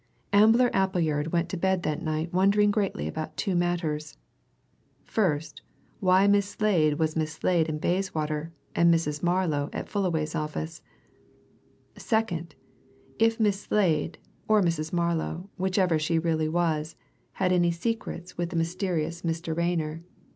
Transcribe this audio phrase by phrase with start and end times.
[0.33, 4.17] Ambler Appleyard went to bed that night wondering greatly about two matters
[5.03, 5.61] first,
[5.99, 9.21] why Miss Slade was Miss Slade in Bayswater and Mrs.
[9.21, 10.81] Marlow at Fullaway's office;
[11.99, 12.55] second,
[13.19, 14.17] if Miss Slade
[14.47, 14.91] or Mrs.
[14.91, 16.95] Marlow, whichever she really was,
[17.33, 19.55] had any secrets with the mysterious Mr.
[19.55, 20.01] Rayner.